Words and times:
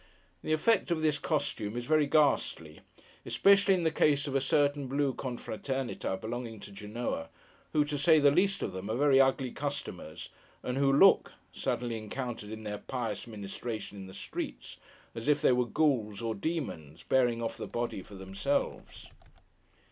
The 0.41 0.51
effect 0.51 0.89
of 0.89 1.03
this 1.03 1.19
costume 1.19 1.77
is 1.77 1.85
very 1.85 2.07
ghastly: 2.07 2.79
especially 3.23 3.75
in 3.75 3.83
the 3.83 3.91
case 3.91 4.25
of 4.25 4.33
a 4.33 4.41
certain 4.41 4.87
Blue 4.87 5.13
Confratérnita 5.13 6.19
belonging 6.19 6.59
to 6.61 6.71
Genoa, 6.71 7.29
who, 7.71 7.85
to 7.85 7.99
say 7.99 8.17
the 8.17 8.31
least 8.31 8.63
of 8.63 8.73
them, 8.73 8.89
are 8.89 8.97
very 8.97 9.21
ugly 9.21 9.51
customers, 9.51 10.29
and 10.63 10.79
who 10.79 10.91
look—suddenly 10.91 11.99
encountered 11.99 12.49
in 12.49 12.63
their 12.63 12.79
pious 12.79 13.27
ministration 13.27 13.95
in 13.95 14.07
the 14.07 14.15
streets—as 14.15 15.27
if 15.27 15.39
they 15.39 15.51
were 15.51 15.67
Ghoules 15.67 16.23
or 16.23 16.33
Demons, 16.33 17.03
bearing 17.03 17.39
off 17.43 17.55
the 17.55 17.67
body 17.67 18.01
for 18.01 18.15
themselves. 18.15 19.07